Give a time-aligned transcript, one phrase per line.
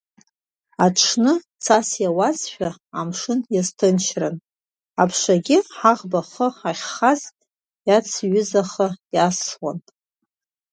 [0.85, 2.69] Аҽны, цас иауазшәа,
[2.99, 4.35] амшын иазҭынчран,
[5.01, 7.21] аԥшагьы хаӷба ахы ахьхаз
[7.87, 9.79] иацҩызаха иасуан.